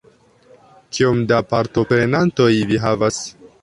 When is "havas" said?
2.89-3.27